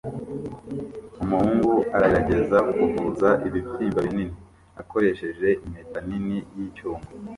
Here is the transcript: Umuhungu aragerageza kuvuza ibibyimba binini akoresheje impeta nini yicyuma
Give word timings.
Umuhungu 1.23 1.71
aragerageza 1.95 2.57
kuvuza 2.77 3.29
ibibyimba 3.47 3.99
binini 4.07 4.35
akoresheje 4.81 5.47
impeta 5.65 5.99
nini 6.07 6.37
yicyuma 6.55 6.99